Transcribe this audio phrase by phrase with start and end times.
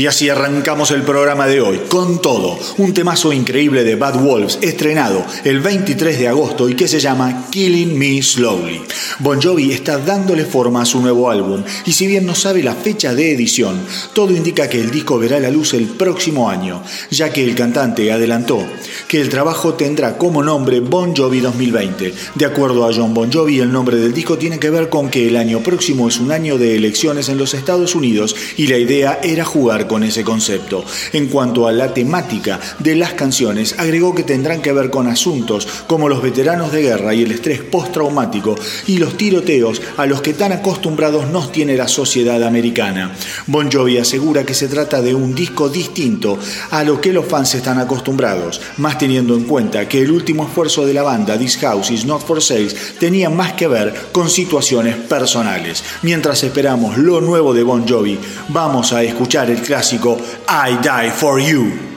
[0.00, 4.58] Y así arrancamos el programa de hoy, con todo, un temazo increíble de Bad Wolves,
[4.62, 8.80] estrenado el 23 de agosto y que se llama Killing Me Slowly.
[9.18, 12.74] Bon Jovi está dándole forma a su nuevo álbum y si bien no sabe la
[12.74, 13.78] fecha de edición,
[14.14, 18.10] todo indica que el disco verá la luz el próximo año, ya que el cantante
[18.10, 18.66] adelantó
[19.10, 22.14] que el trabajo tendrá como nombre Bon Jovi 2020.
[22.36, 25.26] De acuerdo a John Bon Jovi, el nombre del disco tiene que ver con que
[25.26, 29.18] el año próximo es un año de elecciones en los Estados Unidos y la idea
[29.22, 30.84] era jugar con ese concepto.
[31.12, 35.66] En cuanto a la temática de las canciones, agregó que tendrán que ver con asuntos
[35.88, 38.54] como los veteranos de guerra y el estrés postraumático
[38.86, 43.16] y los tiroteos a los que tan acostumbrados nos tiene la sociedad americana.
[43.48, 46.38] Bon Jovi asegura que se trata de un disco distinto
[46.70, 50.86] a lo que los fans están acostumbrados, más teniendo en cuenta que el último esfuerzo
[50.86, 52.68] de la banda This House is Not for Sale
[53.00, 55.82] tenía más que ver con situaciones personales.
[56.02, 58.20] Mientras esperamos lo nuevo de Bon Jovi,
[58.50, 61.89] vamos a escuchar el clásico clásico I Die For You.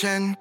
[0.00, 0.37] The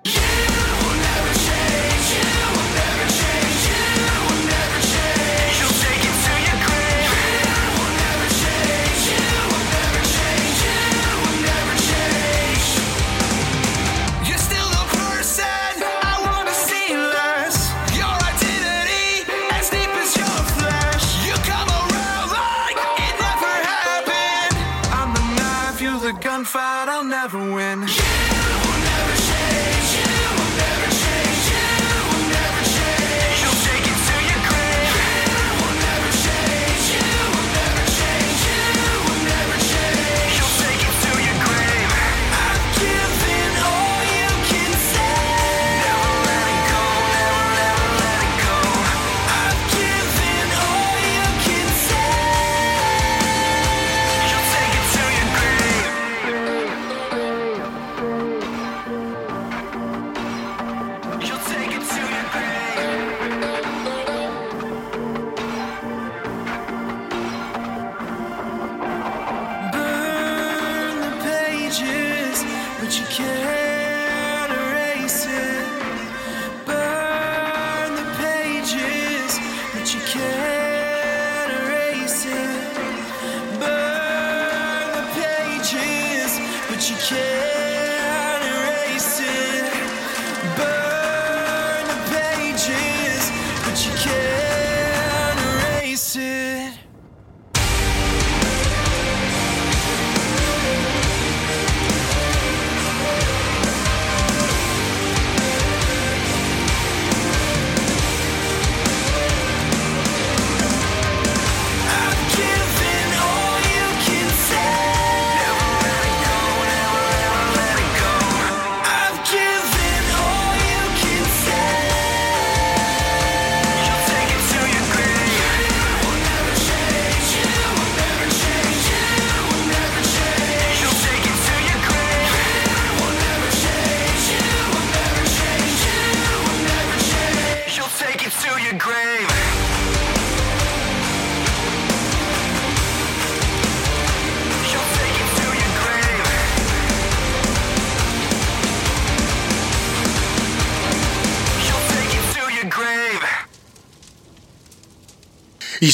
[72.88, 73.57] but you can't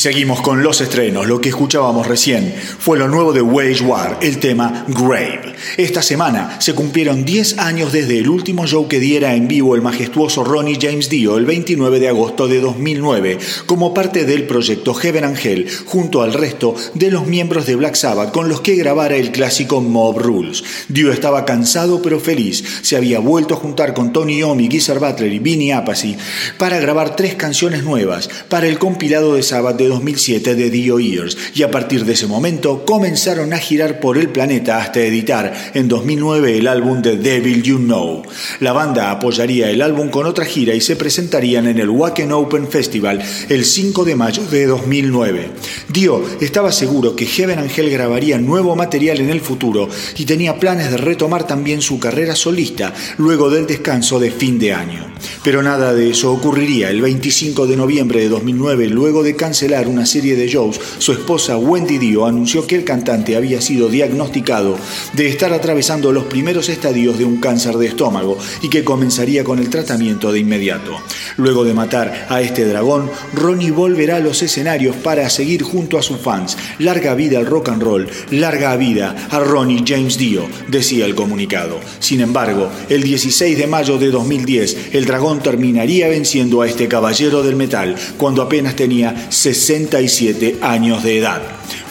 [0.03, 1.27] seguimos con los estrenos.
[1.27, 5.52] Lo que escuchábamos recién fue lo nuevo de Wage War, el tema Grave.
[5.77, 9.82] Esta semana se cumplieron 10 años desde el último show que diera en vivo el
[9.82, 15.24] majestuoso Ronnie James Dio el 29 de agosto de 2009, como parte del proyecto Heaven
[15.24, 19.32] Angel, junto al resto de los miembros de Black Sabbath con los que grabara el
[19.32, 20.63] clásico Mob Rules.
[20.89, 22.63] Dio estaba cansado pero feliz.
[22.84, 26.18] Se había vuelto a juntar con Tony Iommi, Geezer Butler y Vinnie Appice
[26.60, 31.36] para grabar tres canciones nuevas para el compilado de Sabbath de 2007 de Dio Years
[31.56, 35.88] y a partir de ese momento comenzaron a girar por el planeta hasta editar en
[35.88, 38.24] 2009 el álbum The Devil You Know.
[38.60, 42.67] La banda apoyaría el álbum con otra gira y se presentarían en el Wacken Open
[42.67, 45.51] Festival el 5 de mayo de 2009.
[45.89, 50.91] Dio estaba seguro que Heaven Angel grabaría nuevo material en el futuro y tenía planes
[50.91, 55.13] de retomar también su carrera solista luego del descanso de fin de año.
[55.43, 60.05] Pero nada de eso ocurriría el 25 de noviembre de 2009 luego de cancelar una
[60.05, 60.79] serie de shows.
[60.98, 64.77] Su esposa Wendy Dio anunció que el cantante había sido diagnosticado
[65.13, 69.60] de estar atravesando los primeros estadios de un cáncer de estómago y que comenzaría con
[69.60, 70.98] el tratamiento de inmediato.
[71.38, 76.03] Luego de matar a este dragón, Ronnie volverá a los escenarios para seguir junto a
[76.03, 76.57] sus fans.
[76.79, 81.79] Larga vida al rock and roll, larga vida a Ronnie James Dio, decía el comunicado.
[82.00, 87.43] Sin embargo, el 16 de mayo de 2010, el dragón terminaría venciendo a este caballero
[87.43, 91.41] del metal cuando apenas tenía 67 años de edad.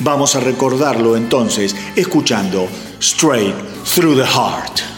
[0.04, 2.68] Vamos a recordarlo entonces escuchando
[2.99, 3.54] Straight
[3.85, 4.92] Through the Heart.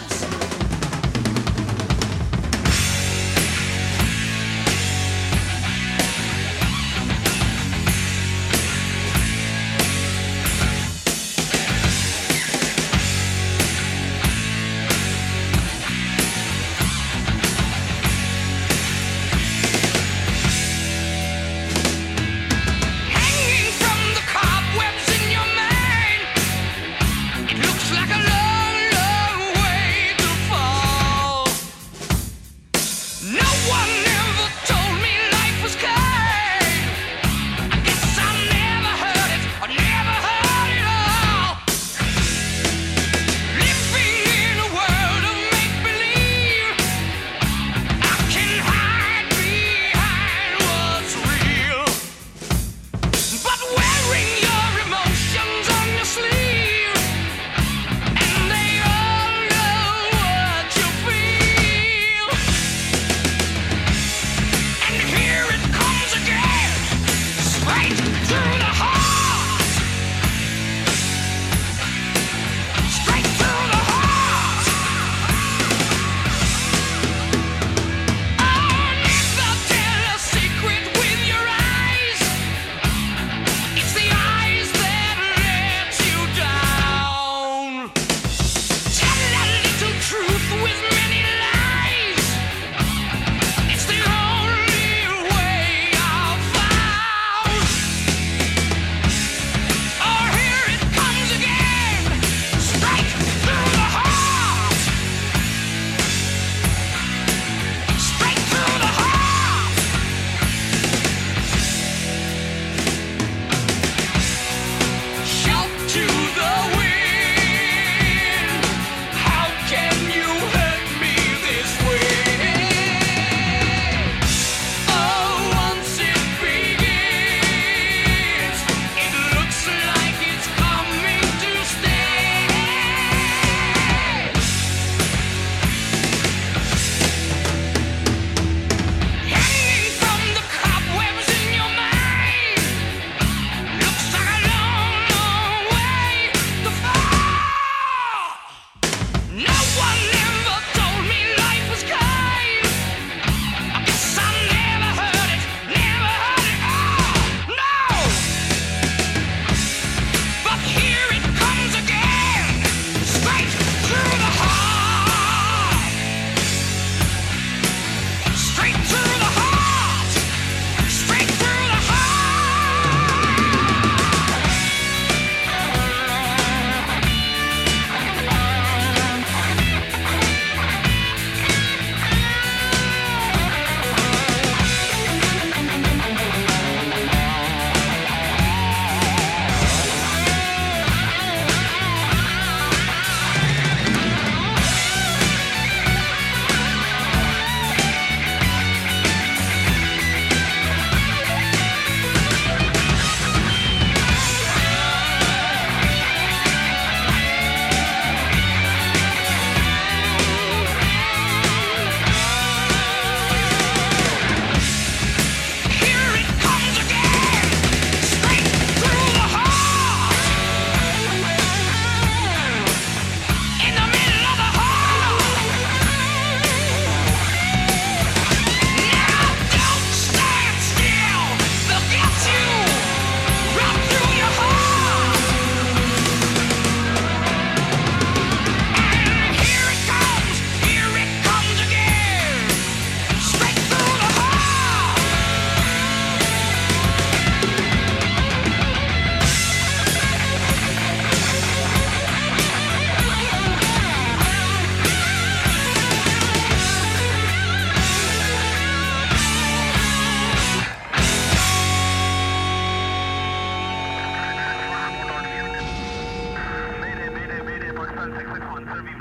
[268.75, 268.99] servir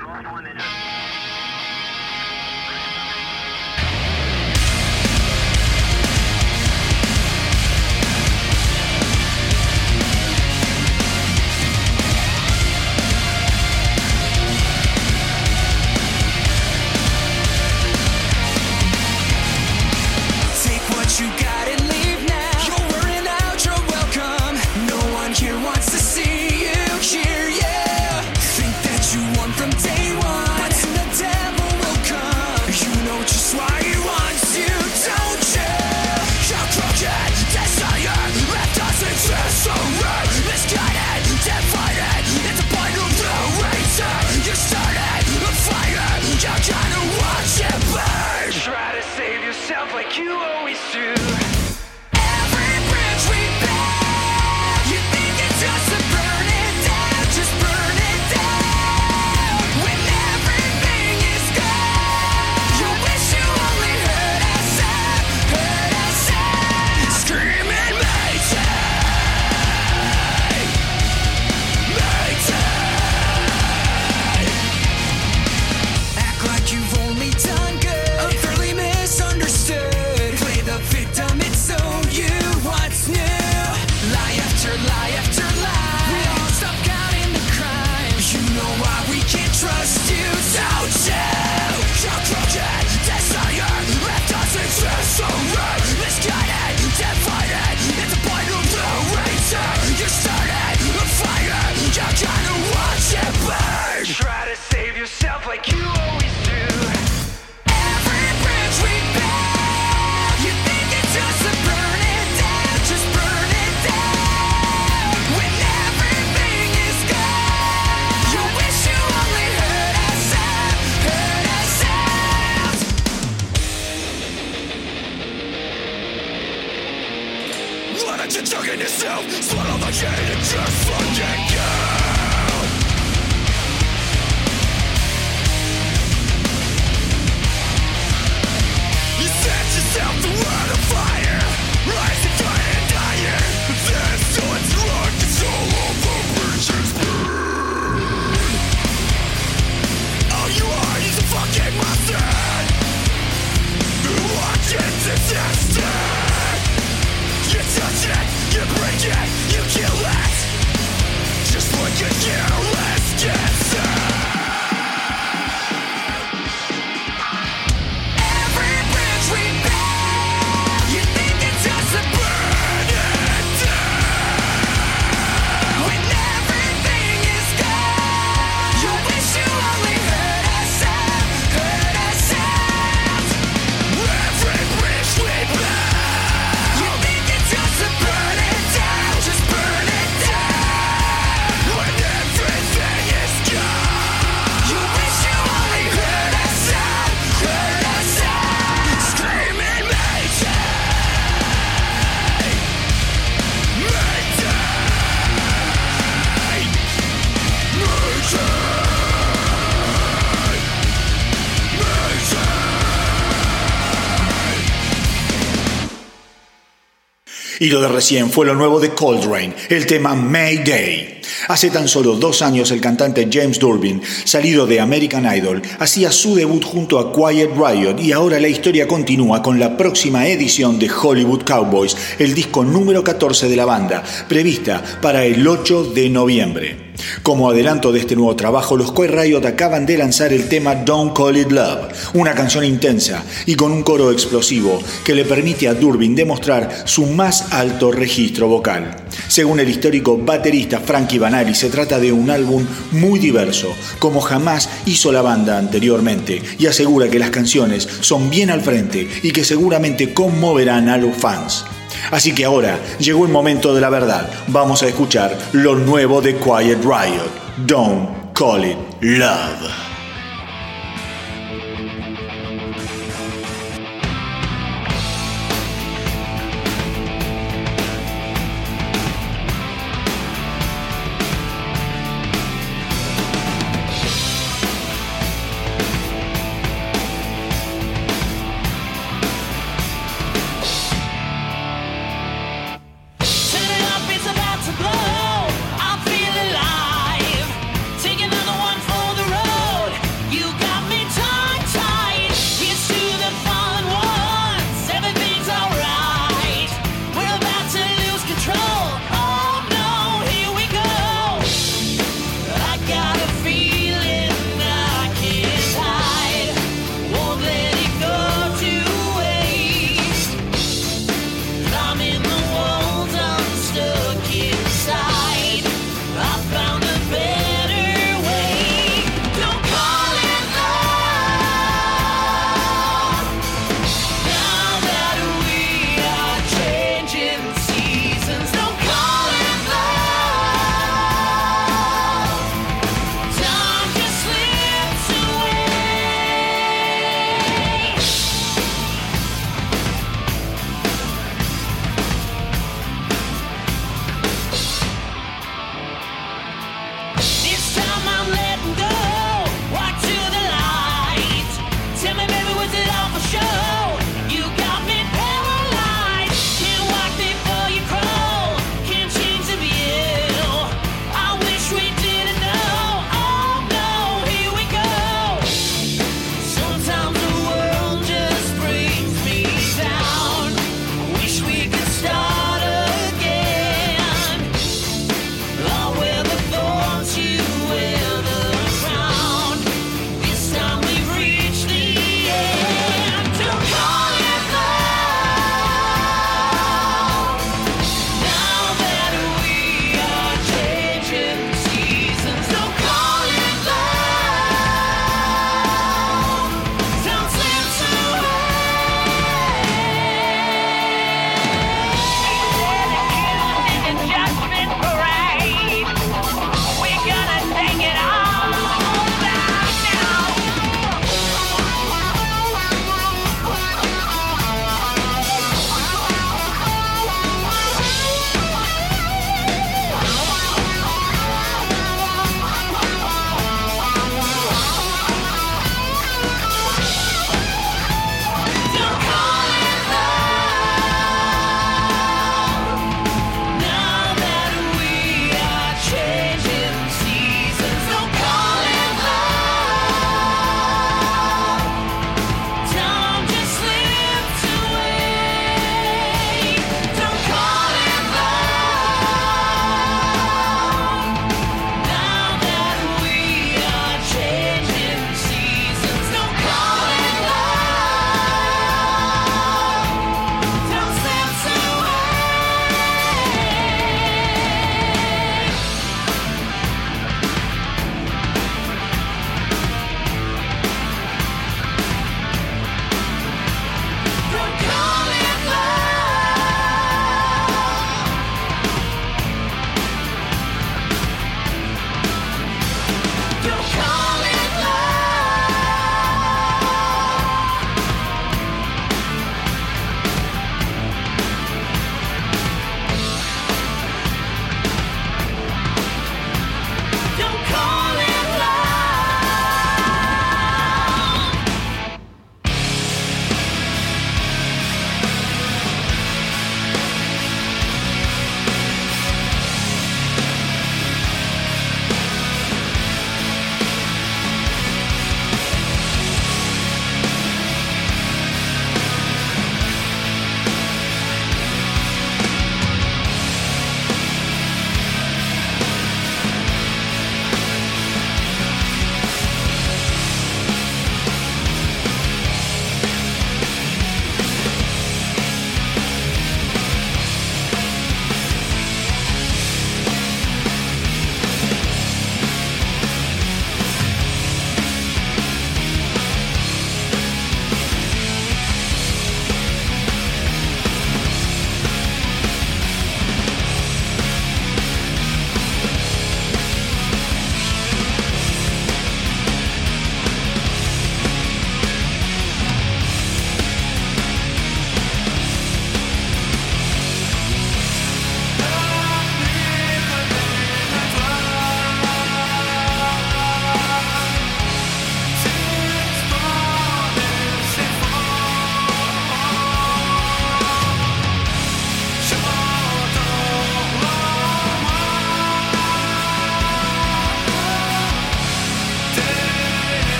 [217.63, 221.21] Y lo de recién fue lo nuevo de Coltrane, el tema Mayday.
[221.47, 226.35] Hace tan solo dos años el cantante James Durbin, salido de American Idol, hacía su
[226.35, 230.91] debut junto a Quiet Riot y ahora la historia continúa con la próxima edición de
[230.91, 236.82] Hollywood Cowboys, el disco número 14 de la banda, prevista para el 8 de noviembre.
[237.21, 241.15] Como adelanto de este nuevo trabajo, los Quiet Riot acaban de lanzar el tema Don't
[241.15, 245.73] Call It Love, una canción intensa y con un coro explosivo que le permite a
[245.73, 248.95] Durbin demostrar su más alto registro vocal.
[249.27, 254.69] Según el histórico baterista Frankie Banali, se trata de un álbum muy diverso, como jamás
[254.85, 259.43] hizo la banda anteriormente, y asegura que las canciones son bien al frente y que
[259.43, 261.65] seguramente conmoverán a los fans.
[262.11, 264.29] Así que ahora llegó el momento de la verdad.
[264.47, 267.31] Vamos a escuchar lo nuevo de Quiet Riot.
[267.65, 269.92] Don't call it love.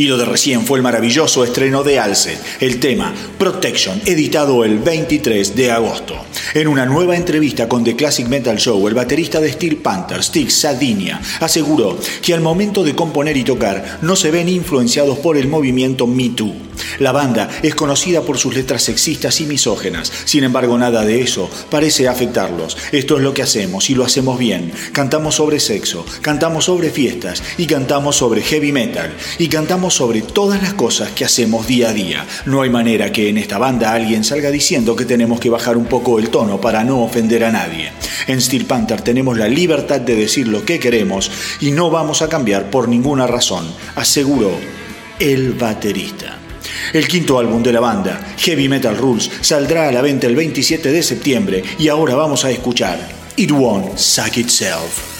[0.00, 4.78] Y lo de recién fue el maravilloso estreno de Alce, el tema Protection, editado el
[4.78, 6.14] 23 de agosto.
[6.54, 10.50] En una nueva entrevista con The Classic Metal Show, el baterista de Steel Panther, Stig
[10.50, 15.48] Sardinia, aseguró que al momento de componer y tocar no se ven influenciados por el
[15.48, 16.69] movimiento Me Too.
[16.98, 21.50] La banda es conocida por sus letras sexistas y misógenas, sin embargo nada de eso
[21.70, 22.76] parece afectarlos.
[22.92, 24.72] Esto es lo que hacemos y lo hacemos bien.
[24.92, 30.62] Cantamos sobre sexo, cantamos sobre fiestas y cantamos sobre heavy metal y cantamos sobre todas
[30.62, 32.26] las cosas que hacemos día a día.
[32.46, 35.86] No hay manera que en esta banda alguien salga diciendo que tenemos que bajar un
[35.86, 37.92] poco el tono para no ofender a nadie.
[38.26, 42.28] En Steel Panther tenemos la libertad de decir lo que queremos y no vamos a
[42.28, 44.50] cambiar por ninguna razón, aseguró
[45.18, 46.38] el baterista.
[46.92, 50.90] El quinto álbum de la banda, Heavy Metal Rules, saldrá a la venta el 27
[50.90, 55.19] de septiembre y ahora vamos a escuchar It Won't Suck Itself.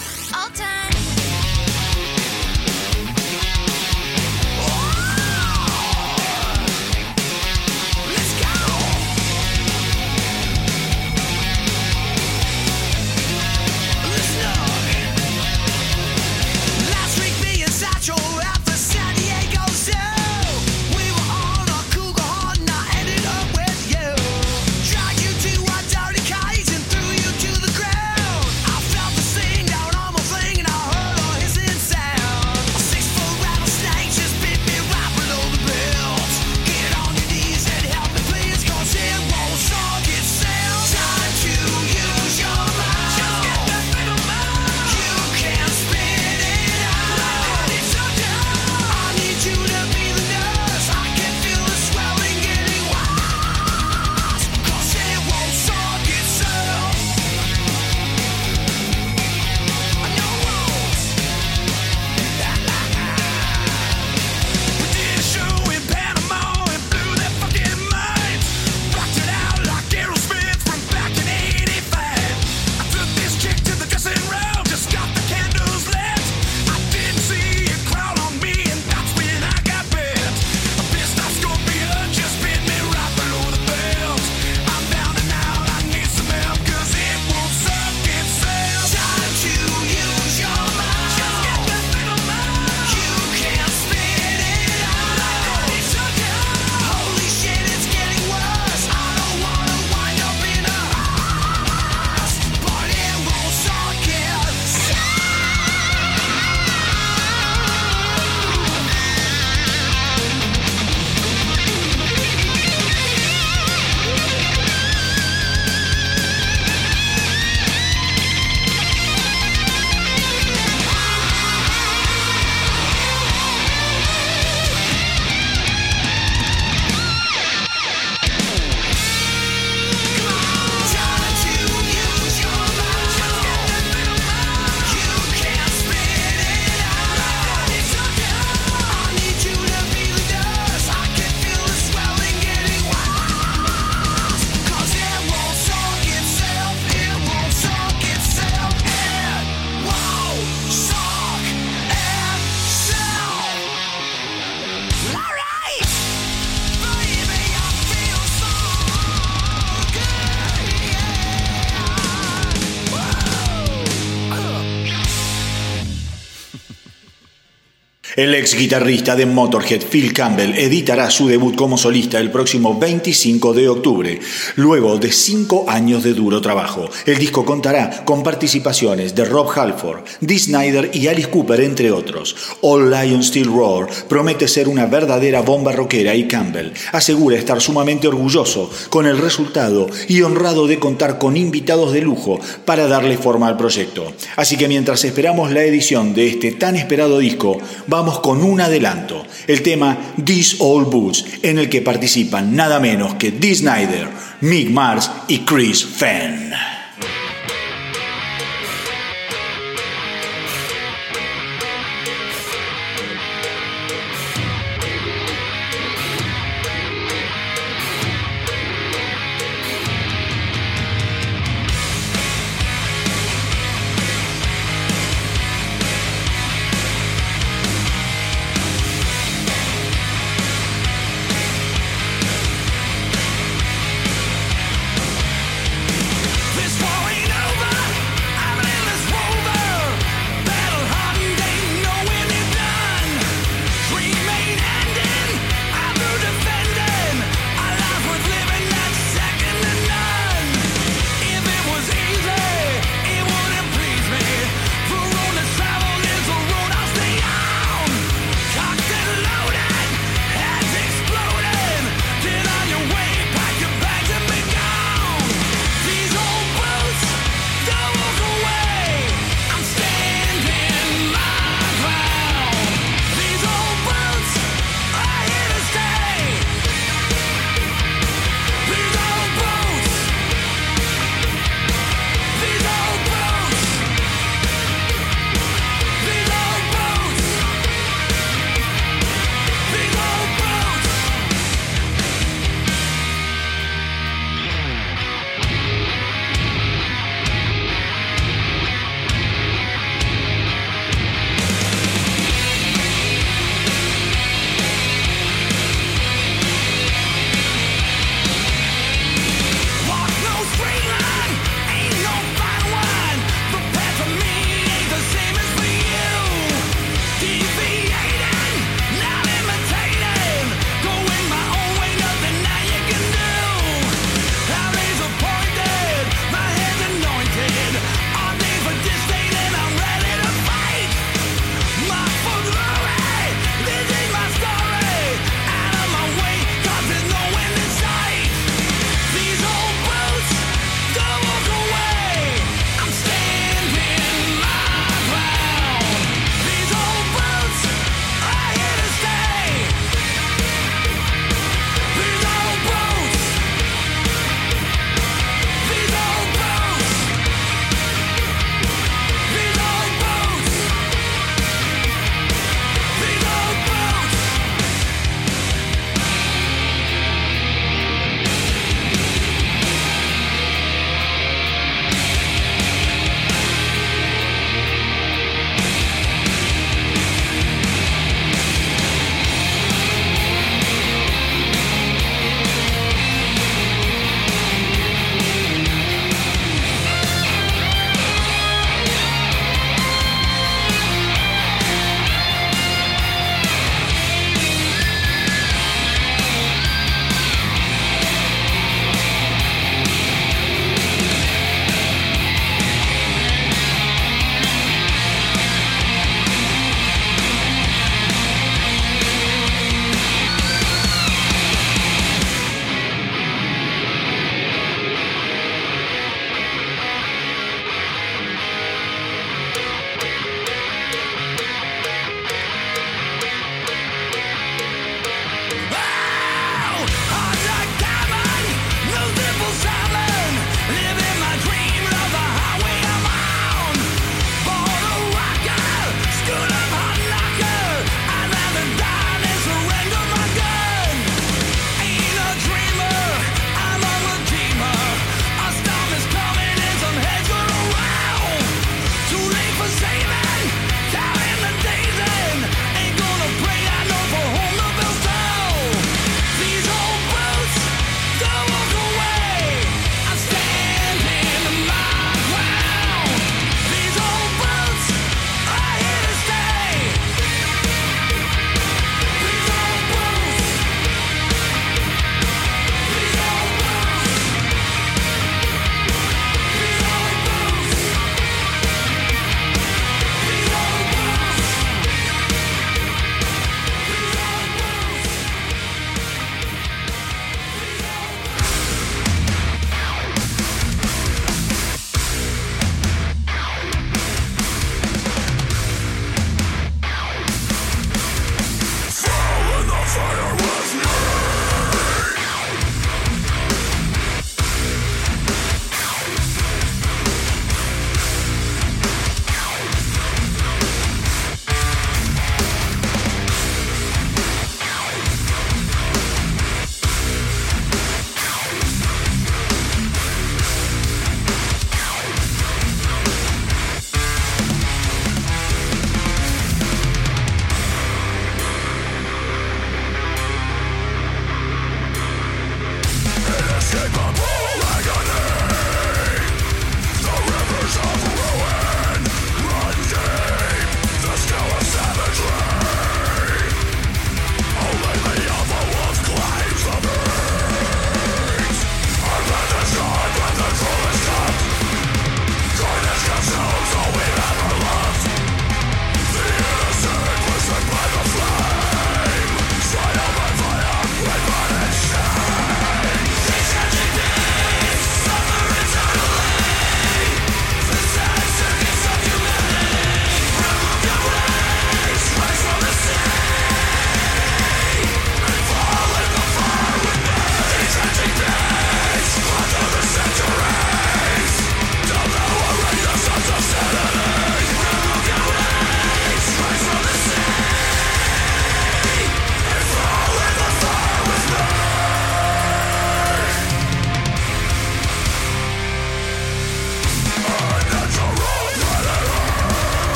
[168.41, 173.69] Ex guitarrista de Motorhead, Phil Campbell, editará su debut como solista el próximo 25 de
[173.69, 174.19] octubre,
[174.57, 176.89] luego de cinco años de duro trabajo.
[177.05, 182.35] El disco contará con participaciones de Rob Halford, Dee Snyder y Alice Cooper, entre otros.
[182.63, 188.09] All Lion Still Roar promete ser una verdadera bomba rockera y Campbell asegura estar sumamente
[188.09, 193.49] orgulloso con el resultado y honrado de contar con invitados de lujo para darle forma
[193.49, 194.11] al proyecto.
[194.37, 199.27] Así que mientras esperamos la edición de este tan esperado disco, vamos con un adelanto,
[199.47, 204.09] el tema These Old Boots, en el que participan nada menos que Dee Snyder,
[204.41, 206.80] Mick Mars y Chris Fenn.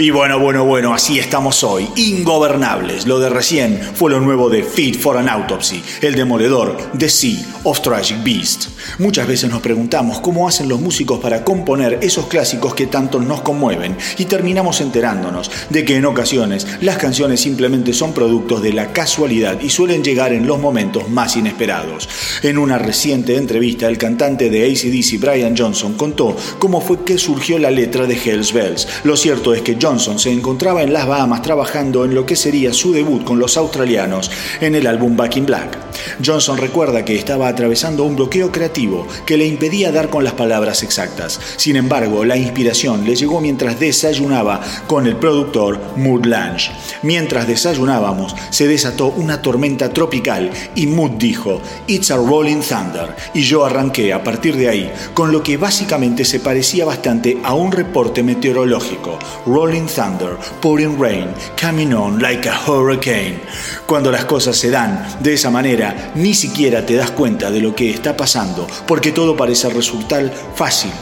[0.00, 3.04] Y bueno, bueno, bueno, así estamos hoy, ingobernables.
[3.04, 7.44] Lo de recién fue lo nuevo de Fit for an Autopsy, el demoledor The Sea
[7.64, 8.68] of Tragic Beast.
[8.98, 13.40] Muchas veces nos preguntamos cómo hacen los músicos para componer esos clásicos que tanto nos
[13.40, 18.92] conmueven y terminamos enterándonos de que en ocasiones las canciones simplemente son productos de la
[18.92, 22.08] casualidad y suelen llegar en los momentos más inesperados.
[22.44, 27.58] En una reciente entrevista, el cantante de ACDC, Brian Johnson, contó cómo fue que surgió
[27.58, 28.86] la letra de Hells Bells.
[29.02, 32.74] Lo cierto es que Johnson se encontraba en las Bahamas trabajando en lo que sería
[32.74, 34.30] su debut con los australianos
[34.60, 35.78] en el álbum Back in Black.
[36.22, 40.82] Johnson recuerda que estaba atravesando un bloqueo creativo que le impedía dar con las palabras
[40.82, 41.40] exactas.
[41.56, 46.70] Sin embargo, la inspiración le llegó mientras desayunaba con el productor Mood Lange.
[47.02, 53.40] Mientras desayunábamos, se desató una tormenta tropical y Mood dijo, It's a Rolling Thunder, y
[53.40, 57.72] yo arranqué a partir de ahí con lo que básicamente se parecía bastante a un
[57.72, 59.18] reporte meteorológico.
[59.46, 61.28] Rolling Thunder, pouring rain,
[61.60, 63.40] coming on like a hurricane.
[63.86, 67.74] Cuando las cosas se dan de esa manera, ni siquiera te das cuenta de lo
[67.74, 70.92] que está pasando, porque todo parece resultar fácil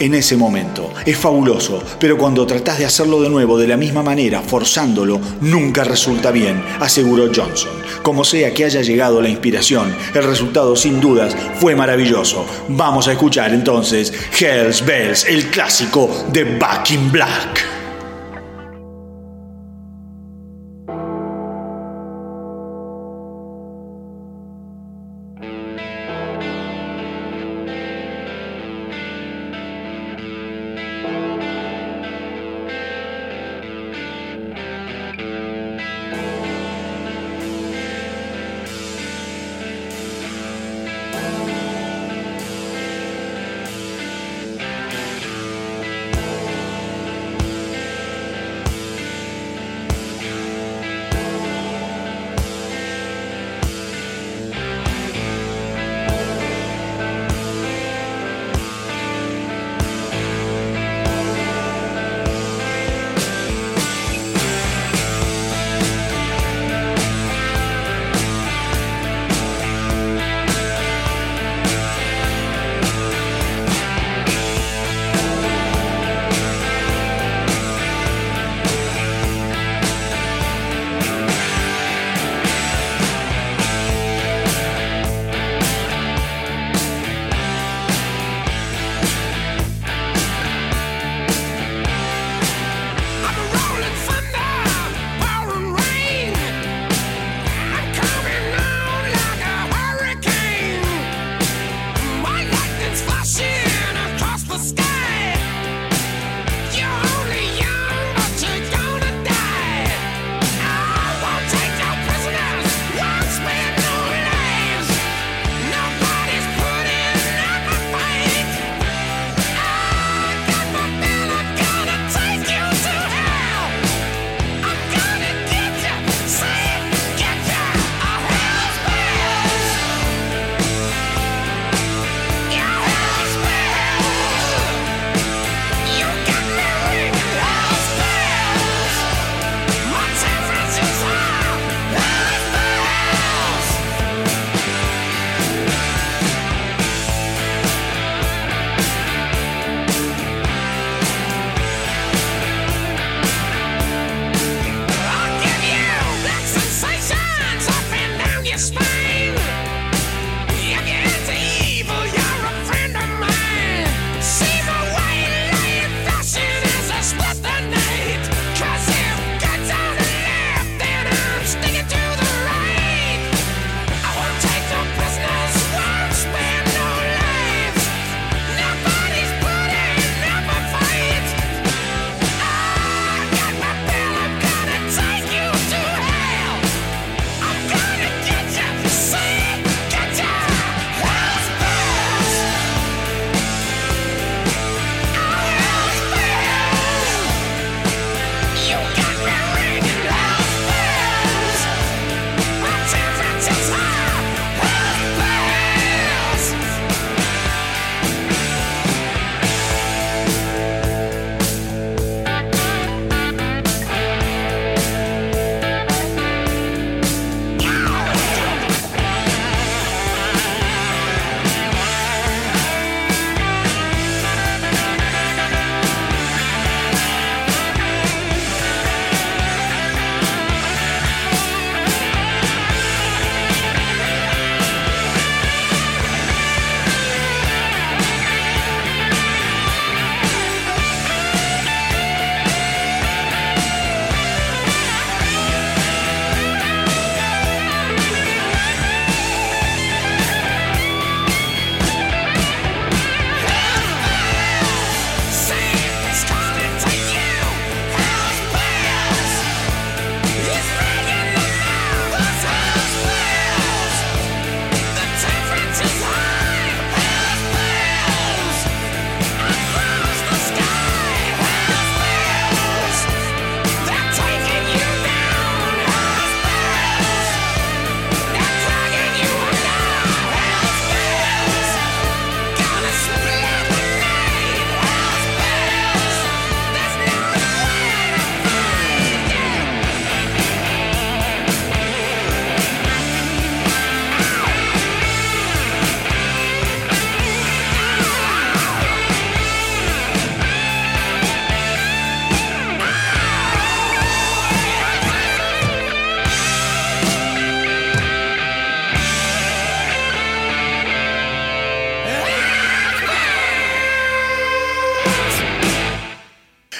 [0.00, 0.92] en ese momento.
[1.04, 5.84] Es fabuloso, pero cuando tratás de hacerlo de nuevo de la misma manera, forzándolo, nunca
[5.84, 7.72] resulta bien, aseguró Johnson.
[8.02, 12.46] Como sea que haya llegado la inspiración, el resultado sin dudas fue maravilloso.
[12.68, 17.77] Vamos a escuchar entonces Hells Bells, el clásico de Back in Black.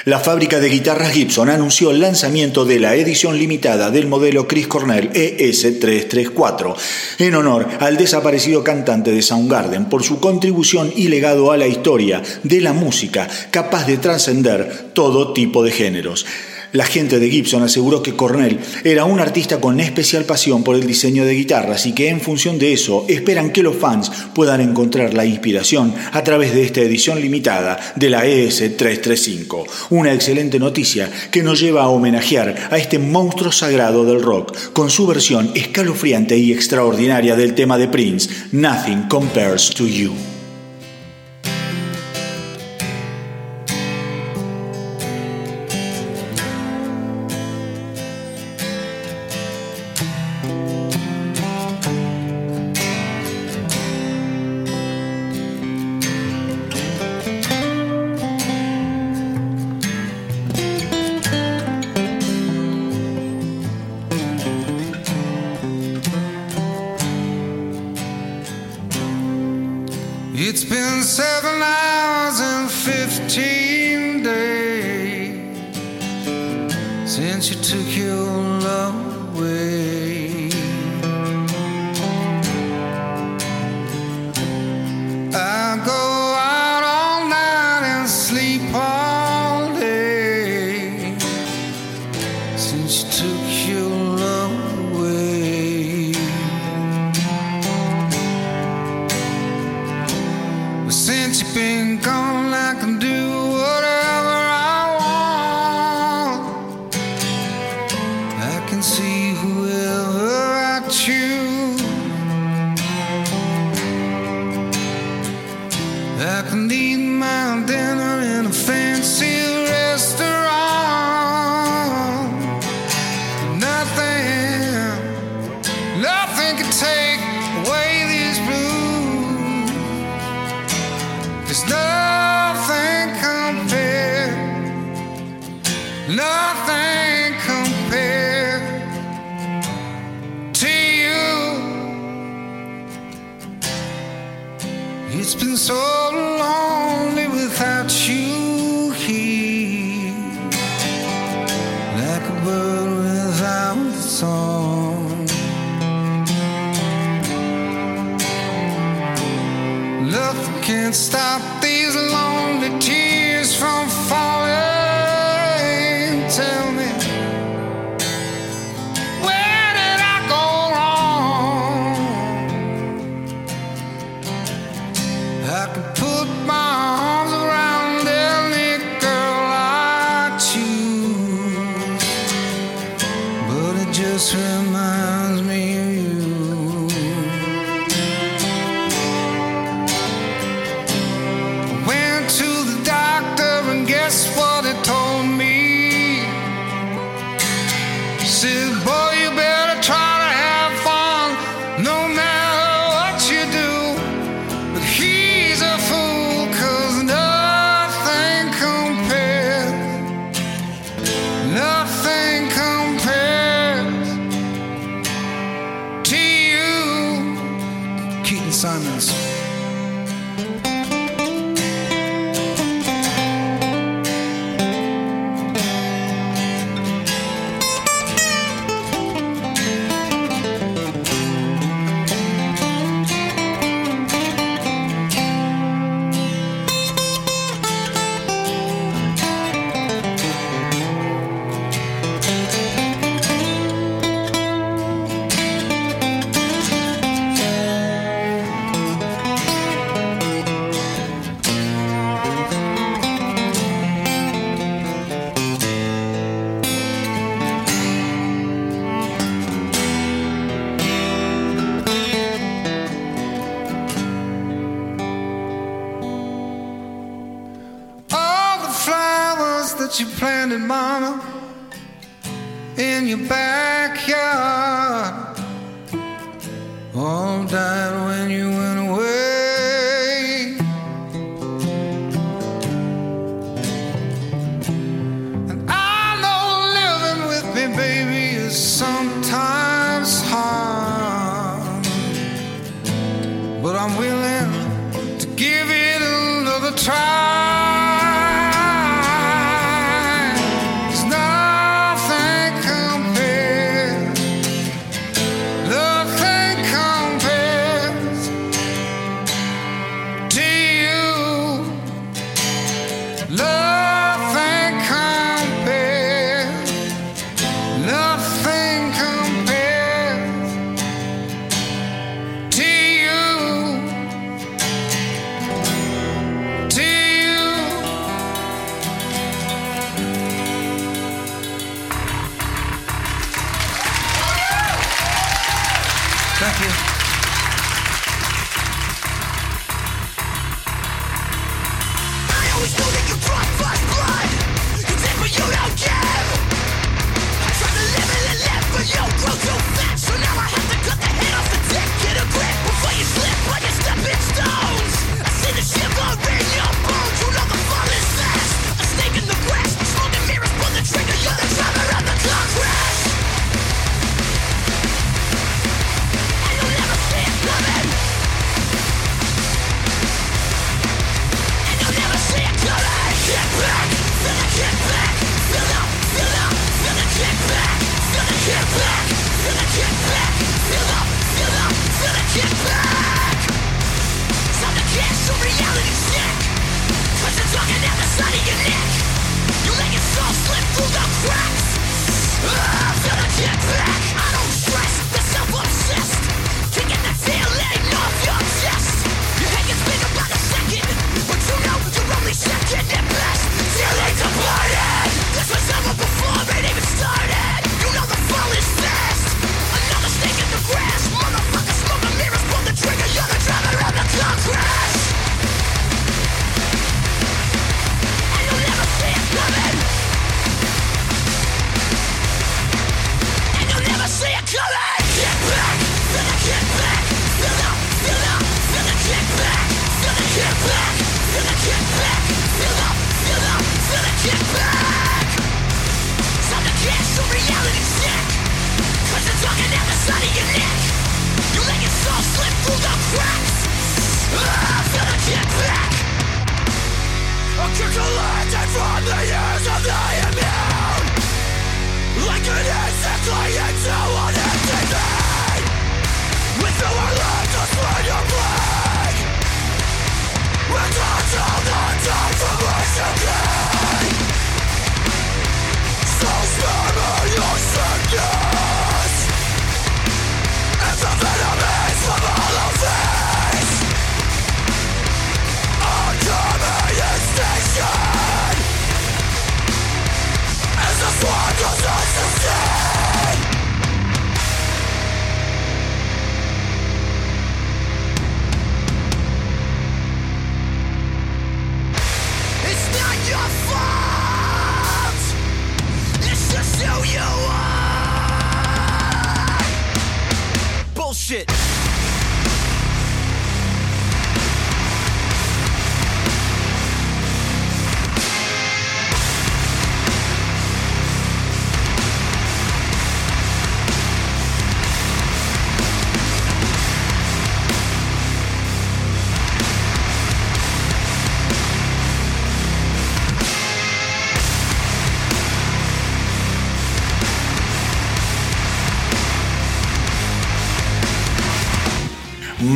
[0.09, 4.67] La fábrica de guitarras Gibson anunció el lanzamiento de la edición limitada del modelo Chris
[4.67, 6.75] Cornell ES334
[7.19, 12.23] en honor al desaparecido cantante de Soundgarden por su contribución y legado a la historia
[12.43, 16.25] de la música capaz de trascender todo tipo de géneros.
[16.73, 20.87] La gente de Gibson aseguró que Cornell era un artista con especial pasión por el
[20.87, 25.15] diseño de guitarras y que en función de eso esperan que los fans puedan encontrar
[25.15, 29.65] la inspiración a través de esta edición limitada de la ES335.
[29.91, 34.91] Una excelente noticia que nos lleva a homenajear a este monstruo sagrado del rock con
[34.91, 40.38] su versión escalofriante y extraordinaria del tema de Prince, Nothing Compares to You.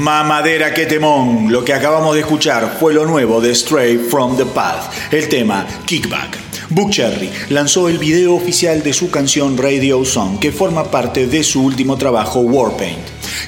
[0.03, 4.45] Mamadera que temón, lo que acabamos de escuchar fue lo nuevo de Stray from the
[4.45, 6.39] Path, el tema Kickback.
[6.71, 11.45] Book Cherry lanzó el video oficial de su canción Radio Song, que forma parte de
[11.45, 12.99] su último trabajo Warpaint,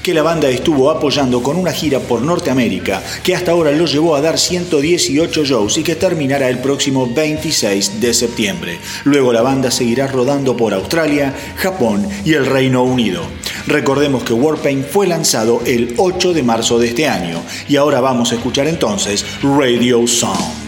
[0.05, 4.15] que la banda estuvo apoyando con una gira por Norteamérica, que hasta ahora lo llevó
[4.15, 8.79] a dar 118 shows y que terminará el próximo 26 de septiembre.
[9.03, 13.23] Luego la banda seguirá rodando por Australia, Japón y el Reino Unido.
[13.67, 18.33] Recordemos que Warpaint fue lanzado el 8 de marzo de este año y ahora vamos
[18.33, 20.64] a escuchar entonces Radio Sound.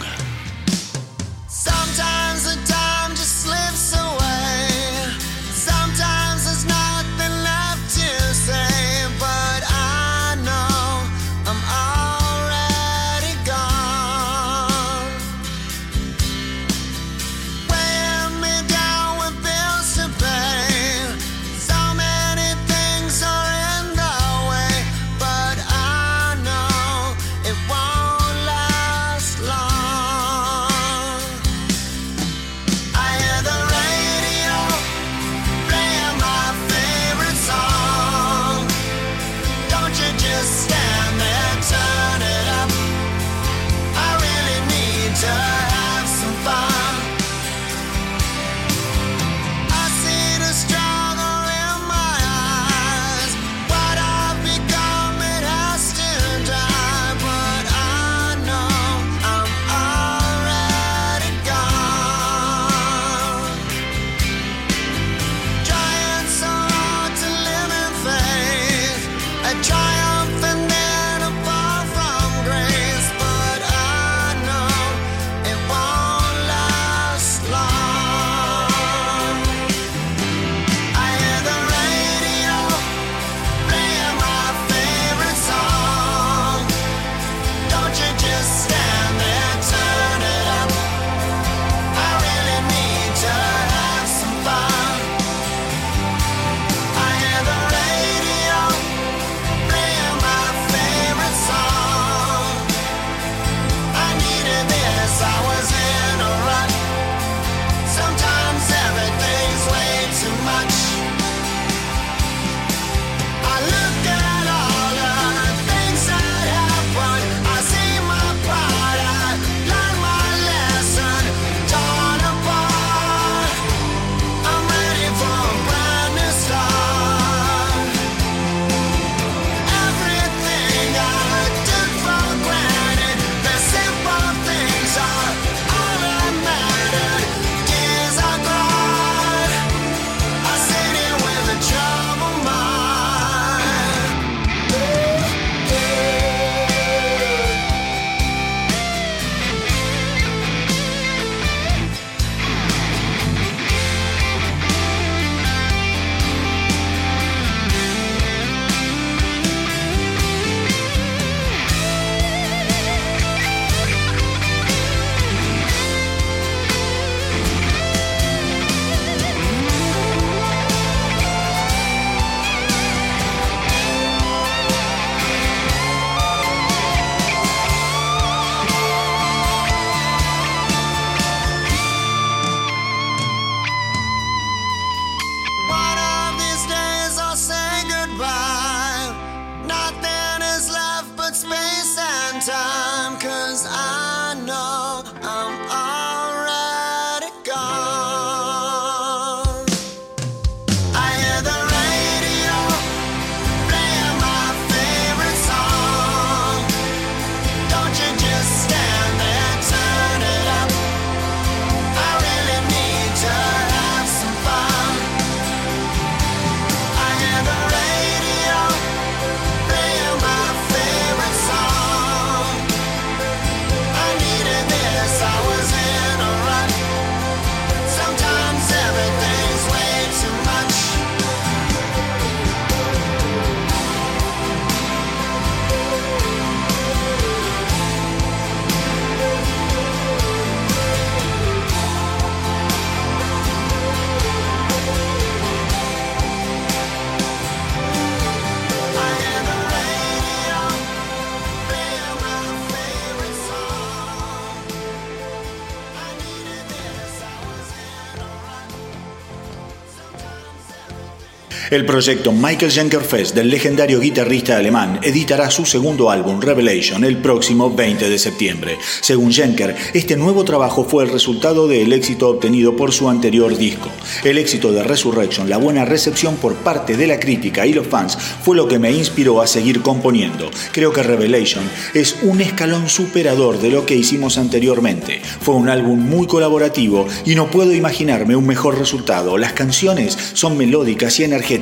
[261.69, 267.17] El proyecto Michael Schenker Fest del legendario guitarrista alemán editará su segundo álbum Revelation el
[267.17, 268.77] próximo 20 de septiembre.
[269.01, 273.89] Según Schenker, este nuevo trabajo fue el resultado del éxito obtenido por su anterior disco.
[274.23, 278.17] El éxito de Resurrection, la buena recepción por parte de la crítica y los fans
[278.17, 280.49] fue lo que me inspiró a seguir componiendo.
[280.71, 285.19] Creo que Revelation es un escalón superador de lo que hicimos anteriormente.
[285.41, 289.37] Fue un álbum muy colaborativo y no puedo imaginarme un mejor resultado.
[289.37, 291.56] Las canciones son melódicas y energéticas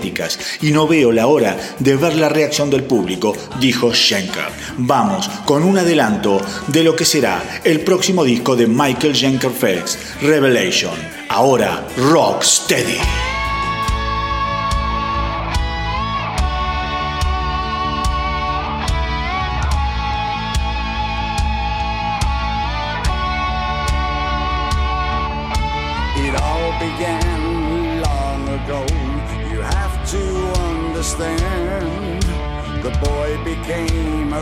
[0.62, 4.50] y no veo la hora de ver la reacción del público, dijo Schenker.
[4.78, 10.00] Vamos con un adelanto de lo que será el próximo disco de Michael Schenker Fest,
[10.22, 10.96] Revelation.
[11.30, 12.44] Ahora, Rock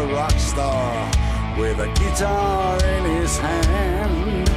[0.08, 1.12] rock star
[1.58, 4.47] with a guitar in his hand.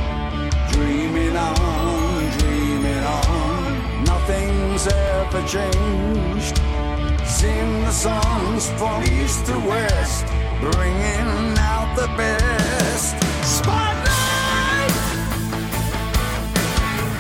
[0.72, 4.05] Dreaming on, dreaming on.
[4.05, 6.61] Nothing's ever changed.
[7.26, 10.26] Sing the songs from east to west,
[10.61, 13.16] bringing out the best.
[13.44, 14.07] Spotlight!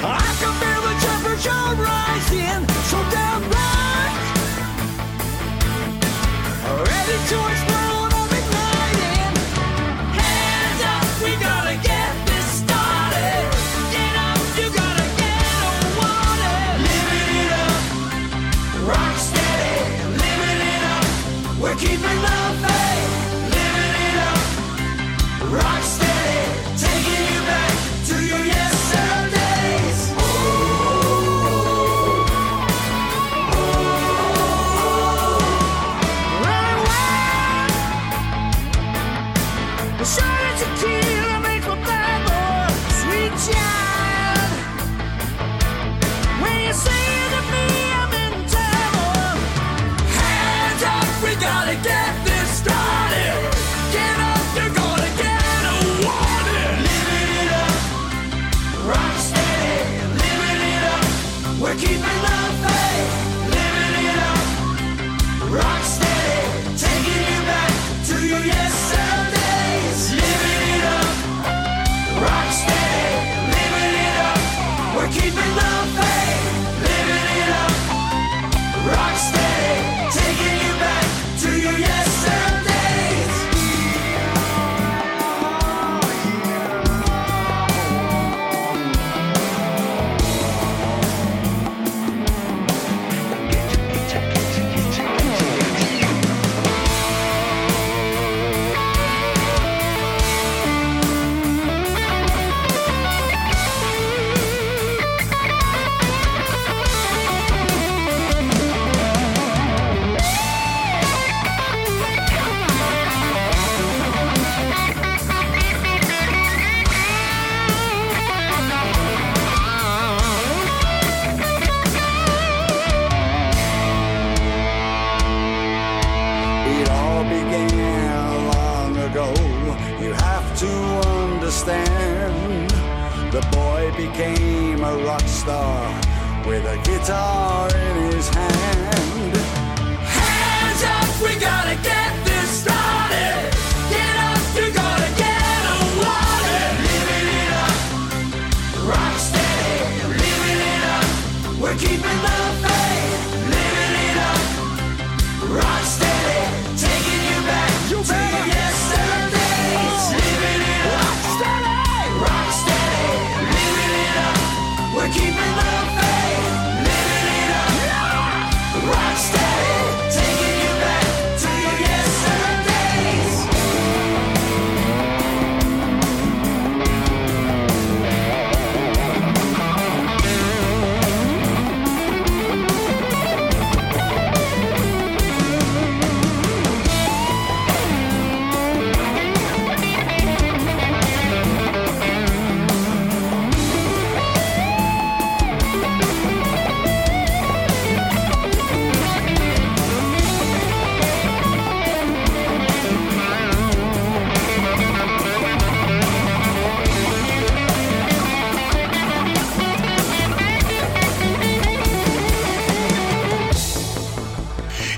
[0.02, 3.76] I can feel the temperature rising, so damn right.
[6.66, 7.65] Ready to explode,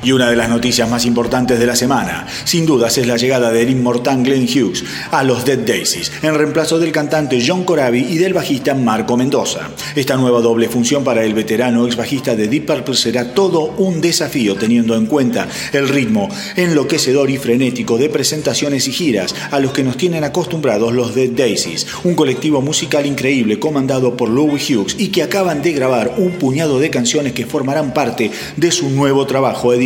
[0.09, 3.52] Y una de las noticias más importantes de la semana, sin dudas, es la llegada
[3.52, 8.16] del inmortal Glenn Hughes a los Dead Daisies, en reemplazo del cantante John Corabi y
[8.16, 9.68] del bajista Marco Mendoza.
[9.94, 14.01] Esta nueva doble función para el veterano ex bajista de Deep Purple será todo un
[14.01, 19.72] desafío teniendo en cuenta el ritmo enloquecedor y frenético de presentaciones y giras a los
[19.72, 24.97] que nos tienen acostumbrados los Dead Daisies, un colectivo musical increíble comandado por Louis Hughes
[24.98, 29.26] y que acaban de grabar un puñado de canciones que formarán parte de su nuevo
[29.26, 29.76] trabajo a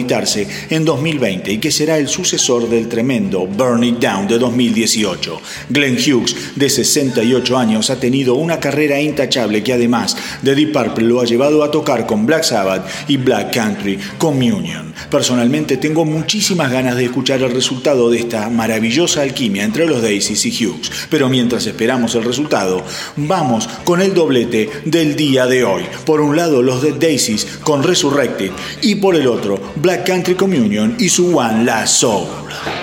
[0.68, 5.40] en 2020 y que será el sucesor del tremendo Burn It Down de 2018.
[5.70, 11.06] Glenn Hughes, de 68 años, ha tenido una carrera intachable que además de Deep Purple
[11.06, 14.92] lo ha llevado a tocar con Black Sabbath y Black Country Communion.
[15.10, 20.44] Personalmente tengo muchísimas ganas de escuchar el resultado de esta maravillosa alquimia entre los Daisies
[20.44, 22.84] y Hughes, pero mientras esperamos el resultado,
[23.16, 25.84] vamos con el doblete del día de hoy.
[26.04, 28.50] Por un lado los Dead Daisies con Resurrected
[28.82, 32.81] y por el otro Black Country Communion y su One Last Soul.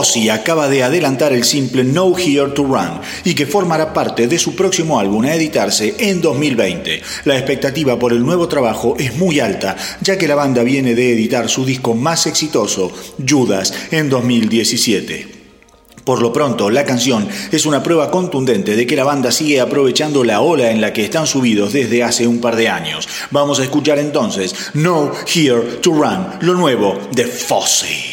[0.00, 4.38] Fozzy acaba de adelantar el simple No Here to Run y que formará parte de
[4.38, 7.02] su próximo álbum a editarse en 2020.
[7.26, 11.12] La expectativa por el nuevo trabajo es muy alta, ya que la banda viene de
[11.12, 12.90] editar su disco más exitoso,
[13.28, 15.26] Judas, en 2017.
[16.02, 20.24] Por lo pronto, la canción es una prueba contundente de que la banda sigue aprovechando
[20.24, 23.06] la ola en la que están subidos desde hace un par de años.
[23.32, 28.09] Vamos a escuchar entonces No Here to Run, lo nuevo de Fozzy.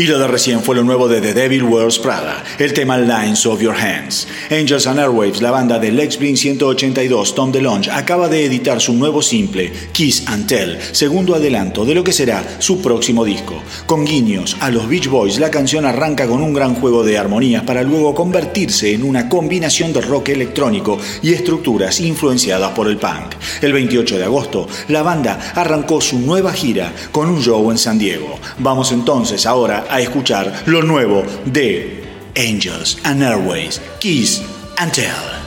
[0.00, 3.44] Y lo de recién fue lo nuevo de The Devil Wears Prada, el tema Lines
[3.44, 4.26] of Your Hands.
[4.50, 8.94] Angels and Airwaves, la banda de Lex Blin 182, Tom DeLonge, acaba de editar su
[8.94, 13.62] nuevo simple, Kiss and Tell, segundo adelanto de lo que será su próximo disco.
[13.84, 17.64] Con guiños a los Beach Boys, la canción arranca con un gran juego de armonías
[17.64, 23.34] para luego convertirse en una combinación de rock electrónico y estructuras influenciadas por el punk.
[23.60, 27.98] El 28 de agosto, la banda arrancó su nueva gira con un show en San
[27.98, 28.38] Diego.
[28.60, 32.04] Vamos entonces ahora a escuchar lo nuevo de
[32.36, 34.42] Angels and Airways, Kiss
[34.78, 35.39] and Tell.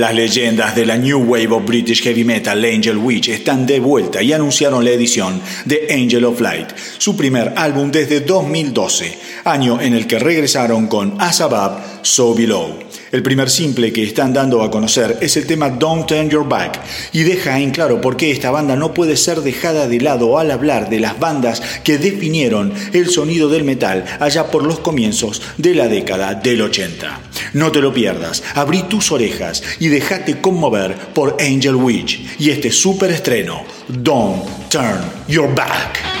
[0.00, 4.22] Las leyendas de la New Wave of British Heavy Metal Angel Witch están de vuelta
[4.22, 9.92] y anunciaron la edición de Angel of Light, su primer álbum desde 2012, año en
[9.92, 12.78] el que regresaron con As Above, So Below.
[13.12, 16.80] El primer simple que están dando a conocer es el tema Don't Turn Your Back
[17.12, 20.52] y deja en claro por qué esta banda no puede ser dejada de lado al
[20.52, 25.74] hablar de las bandas que definieron el sonido del metal allá por los comienzos de
[25.74, 27.20] la década del 80.
[27.54, 32.70] No te lo pierdas, abrí tus orejas y déjate conmover por Angel Witch y este
[32.70, 36.19] super estreno, Don't Turn Your Back.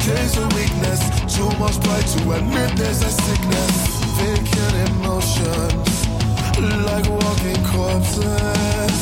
[0.00, 1.00] Betrays a weakness.
[1.34, 3.74] Too much pride to admit there's a sickness.
[4.16, 6.08] Vacant emotions,
[6.86, 8.96] like walking corpses.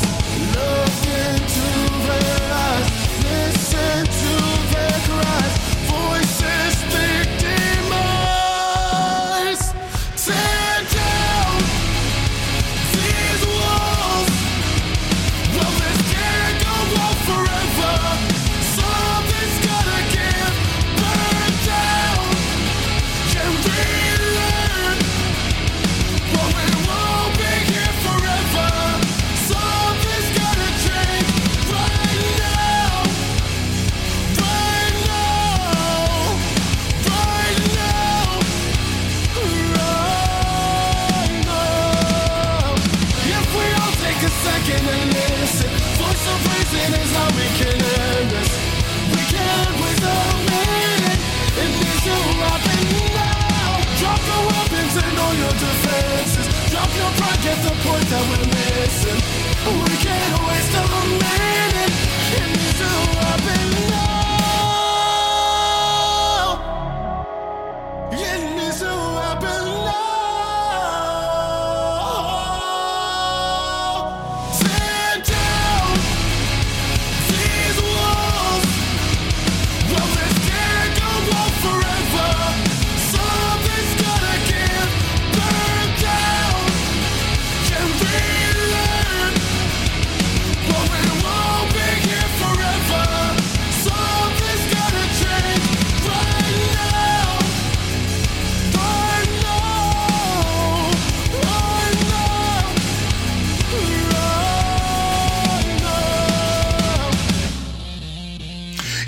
[0.54, 0.98] Look
[1.28, 1.68] into
[2.06, 2.88] their eyes,
[3.24, 4.34] listen to
[4.72, 5.54] their cries.
[5.92, 6.74] Voices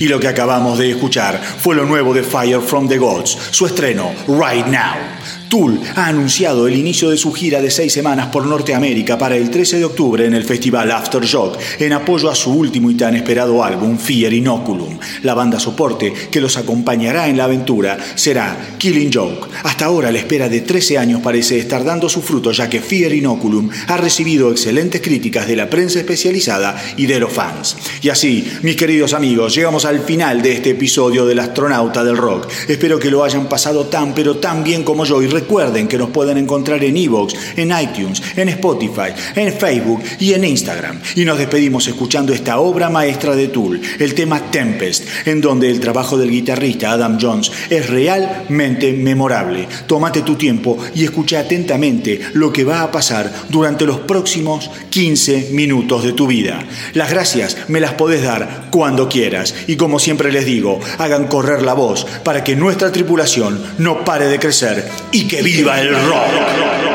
[0.00, 3.66] Y lo que acabamos de escuchar fue lo nuevo de Fire from the Gods, su
[3.66, 5.19] estreno Right Now.
[5.50, 9.50] Tool ha anunciado el inicio de su gira de seis semanas por Norteamérica para el
[9.50, 13.62] 13 de octubre en el festival Aftershock, en apoyo a su último y tan esperado
[13.64, 14.96] álbum Fear Inoculum.
[15.24, 19.48] La banda soporte que los acompañará en la aventura será Killing Joke.
[19.64, 23.12] Hasta ahora la espera de 13 años parece estar dando su fruto ya que Fear
[23.12, 27.76] Inoculum ha recibido excelentes críticas de la prensa especializada y de los fans.
[28.02, 32.48] Y así, mis queridos amigos, llegamos al final de este episodio del astronauta del rock.
[32.68, 36.10] Espero que lo hayan pasado tan pero tan bien como yo y recuerden que nos
[36.10, 41.00] pueden encontrar en Evox, en iTunes, en Spotify, en Facebook y en Instagram.
[41.16, 45.80] Y nos despedimos escuchando esta obra maestra de Tool, el tema Tempest, en donde el
[45.80, 49.66] trabajo del guitarrista Adam Jones es realmente memorable.
[49.86, 55.50] Tómate tu tiempo y escucha atentamente lo que va a pasar durante los próximos 15
[55.52, 56.64] minutos de tu vida.
[56.94, 61.62] Las gracias me las podés dar cuando quieras y como siempre les digo, hagan correr
[61.62, 66.89] la voz para que nuestra tripulación no pare de crecer y que viva el rock.